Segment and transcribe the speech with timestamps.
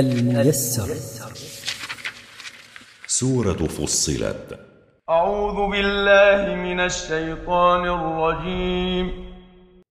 [0.00, 0.88] الميسر.
[3.06, 4.58] سورة فصلت.
[5.10, 9.24] أعوذ بالله من الشيطان الرجيم.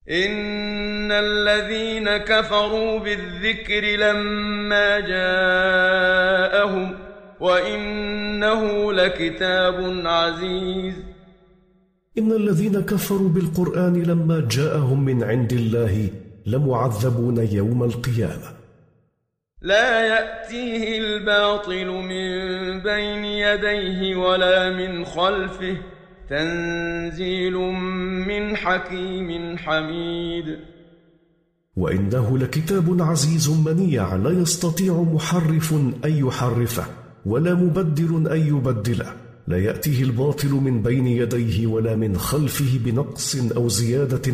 [0.10, 6.96] إن الذين كفروا بالذكر لما جاءهم
[7.40, 10.94] وإنه لكتاب عزيز.
[12.18, 16.10] إن الذين كفروا بالقرآن لما جاءهم من عند الله
[16.46, 18.63] لمعذبون يوم القيامة.
[19.64, 25.78] لا يأتيه الباطل من بين يديه ولا من خلفه.
[26.30, 27.58] تنزيل
[28.28, 30.60] من حكيم حميد.
[31.76, 35.74] وإنه لكتاب عزيز منيع لا يستطيع محرف
[36.06, 36.86] أن يحرفه
[37.26, 39.14] ولا مبدل أن يبدله.
[39.48, 44.34] لا يأتيه الباطل من بين يديه ولا من خلفه بنقص أو زيادة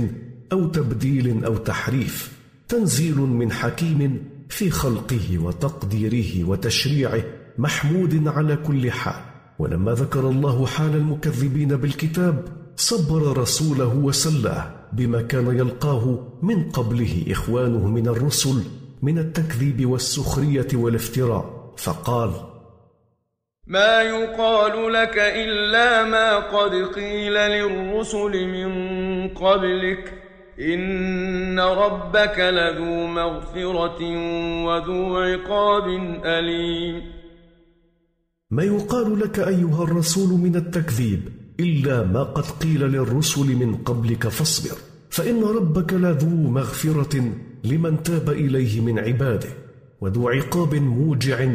[0.52, 2.32] أو تبديل أو تحريف.
[2.68, 4.29] تنزيل من حكيم
[4.60, 7.24] في خلقه وتقديره وتشريعه
[7.58, 9.24] محمود على كل حال.
[9.60, 17.88] ولما ذكر الله حال المكذبين بالكتاب صبر رسوله وسلاه بما كان يلقاه من قبله إخوانه
[17.88, 18.64] من الرسل
[19.02, 21.74] من التكذيب والسخرية والافتراء.
[21.78, 22.32] فقال
[23.68, 28.72] ما يقال لك إلا ما قد قيل للرسل من
[29.30, 30.29] قبلك
[30.60, 34.02] إن ربك لذو مغفرة
[34.66, 35.88] وذو عقاب
[36.26, 37.02] أليم
[38.52, 41.22] ما يقال لك أيها الرسول من التكذيب
[41.60, 44.78] إلا ما قد قيل للرسل من قبلك فاصبر
[45.10, 47.32] فإن ربك لذو مغفرة
[47.64, 49.50] لمن تاب إليه من عباده
[50.02, 51.48] وذو عقاب موجع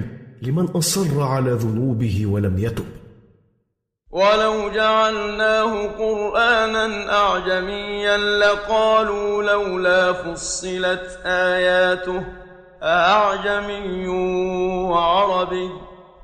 [0.42, 2.84] لمن أصر على ذنوبه ولم يتب.
[4.14, 12.22] ولو جعلناه قرآنا أعجميا لقالوا لولا فصلت آياته
[12.82, 14.08] أعجمي
[14.88, 15.70] وعربي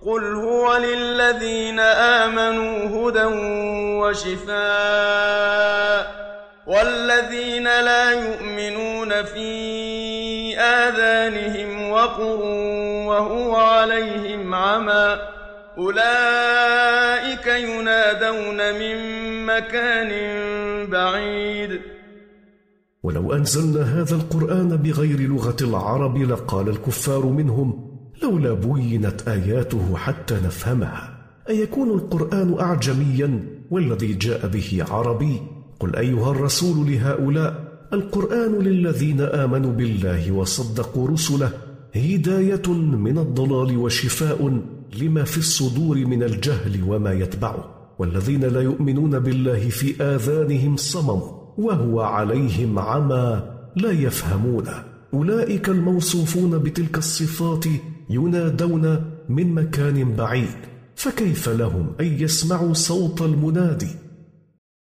[0.06, 3.24] قل هو للذين آمنوا هدى
[4.00, 4.60] وشفاء
[6.66, 12.40] والذين لا يؤمنون في آذانهم وقر
[13.06, 15.39] وهو عليهم عمى
[15.78, 18.96] أولئك ينادون من
[19.46, 20.10] مكان
[20.90, 21.80] بعيد.
[23.02, 27.90] ولو أنزلنا هذا القرآن بغير لغة العرب لقال الكفار منهم
[28.22, 31.20] لولا بينت آياته حتى نفهمها.
[31.48, 35.42] أيكون القرآن أعجميا والذي جاء به عربي؟
[35.80, 41.50] قل أيها الرسول لهؤلاء القرآن للذين آمنوا بالله وصدقوا رسله
[41.96, 44.62] هداية من الضلال وشفاء
[45.00, 51.22] لما في الصدور من الجهل وما يتبعه والذين لا يؤمنون بالله في آذانهم صمم
[51.58, 53.42] وهو عليهم عمى
[53.76, 54.68] لا يفهمون.
[55.14, 57.64] أولئك الموصوفون بتلك الصفات
[58.10, 60.56] ينادون من مكان بعيد
[60.96, 63.90] فكيف لهم أن يسمعوا صوت المنادي؟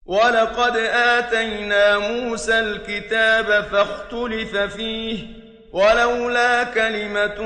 [0.06, 0.76] ولقد
[1.16, 5.43] آتينا موسى الكتاب فاختلف فيه
[5.74, 7.38] ولولا كلمة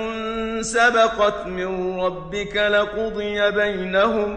[0.63, 4.37] سبقت من ربك لقضي بينهم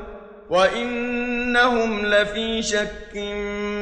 [0.49, 3.15] وإنهم لفي شك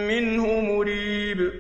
[0.10, 1.52] منه مريب.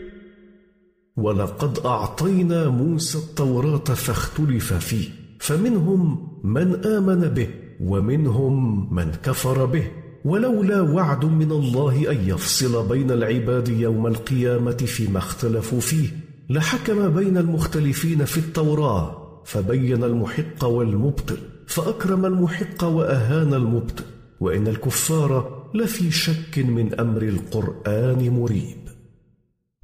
[1.18, 7.50] ولقد أعطينا موسى التوراة فاختلف فيه فمنهم من آمن به
[7.81, 9.92] ومنهم من كفر به.
[10.26, 17.38] ولولا وعد من الله أن يفصل بين العباد يوم القيامة فيما اختلفوا فيه لحكم بين
[17.38, 21.38] المختلفين في التوراة فبين المحق والمبطل
[21.68, 24.04] فأكرم المحق وأهان المبطل
[24.40, 28.90] وإن الكفار لفي شك من أمر القرآن مريب.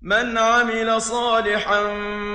[0.01, 1.81] من عمل صالحا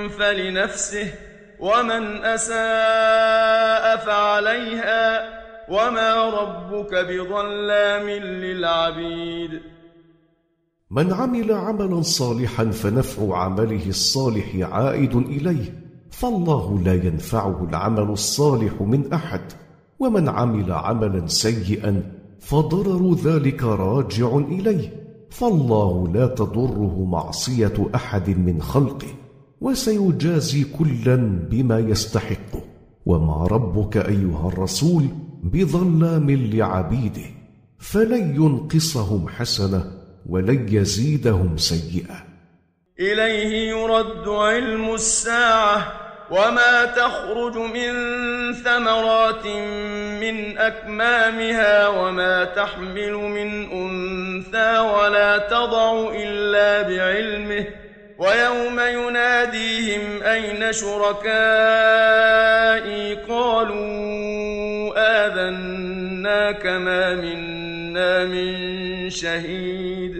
[0.07, 1.13] فلنفسه
[1.59, 5.29] ومن أساء فعليها
[5.69, 9.61] وما ربك بظلام للعبيد.
[10.91, 19.13] من عمل عملا صالحا فنفع عمله الصالح عائد إليه فالله لا ينفعه العمل الصالح من
[19.13, 19.41] أحد
[19.99, 22.03] ومن عمل عملا سيئا
[22.39, 24.89] فضرر ذلك راجع إليه
[25.29, 29.07] فالله لا تضره معصية أحد من خلقه
[29.61, 31.15] وسيجازي كلا
[31.51, 32.61] بما يستحقه
[33.05, 35.03] وما ربك أيها الرسول
[35.43, 37.25] بظلام لعبيده
[37.77, 42.23] فلن ينقصهم حسنة ولن يزيدهم سيئة.
[42.99, 45.93] إليه يرد علم الساعة
[46.31, 47.93] وما تخرج من
[48.53, 49.45] ثمرات
[50.21, 57.65] من أكمامها وما تحمل من أنثى ولا تضع إلا بعلمه.
[58.17, 61.31] ويوم يناديهم أين شركائي؟
[63.15, 67.60] قالوا آذناك ما منا
[67.93, 70.11] من شهيد.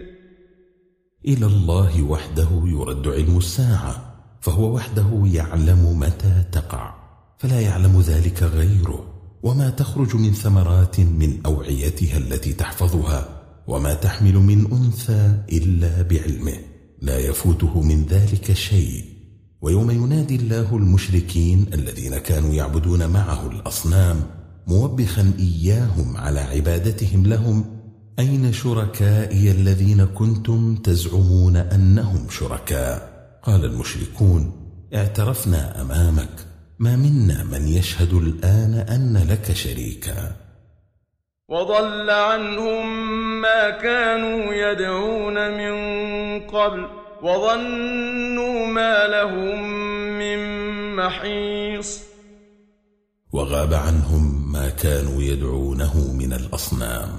[1.28, 6.96] إلى الله وحده يرد علم الساعة فهو وحده يعلم متى تقع
[7.38, 9.14] فلا يعلم ذلك غيره
[9.44, 16.58] وما تخرج من ثمرات من أوعيتها التي تحفظها وما تحمل من أنثى إلا بعلمه
[17.02, 19.06] لا يفوته من ذلك شيء.
[19.62, 27.66] ويوم ينادي الله المشركين الذين كانوا يعبدون معه الأصنام موبخا إياهم على عبادتهم لهم
[28.20, 33.12] أين شركائي الذين كنتم تزعمون أنهم شركاء؟
[33.44, 34.52] قال المشركون
[34.96, 36.30] اعترفنا أمامك
[36.80, 40.32] ما منا من يشهد الآن أن لك شريكا.
[41.50, 43.12] وضل عنهم
[43.42, 45.76] ما كانوا يدعون من
[46.40, 46.88] قبل
[47.22, 49.64] وظنوا ما لهم
[50.20, 50.40] من
[50.96, 52.11] محيص.
[53.34, 57.10] وغاب عنهم ما كانوا يدعونه من الأصنام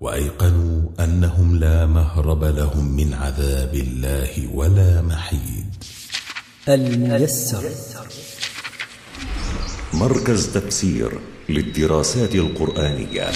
[0.00, 5.74] وأيقنوا أنهم لا مهرب لهم من عذاب الله ولا محيد.
[6.68, 7.70] الميسر.
[9.94, 13.30] مركز تفسير للدراسات القرآنية.